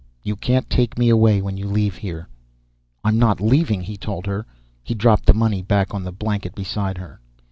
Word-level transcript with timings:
You 0.23 0.35
can't 0.35 0.67
take 0.67 0.97
me 0.97 1.09
away 1.09 1.43
when 1.43 1.57
you 1.57 1.67
leave 1.67 1.97
here." 1.97 2.27
"I'm 3.03 3.19
not 3.19 3.39
leaving," 3.39 3.81
he 3.81 3.97
told 3.97 4.25
her. 4.25 4.47
He 4.81 4.95
dropped 4.95 5.27
the 5.27 5.33
money 5.35 5.61
back 5.61 5.93
on 5.93 6.01
the 6.03 6.11
blanket 6.11 6.55
beside 6.55 6.97
her. 6.97 7.21